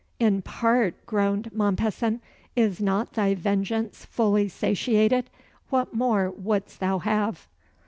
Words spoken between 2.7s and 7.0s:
not thy vengeance fully satiated? What more wouldst thou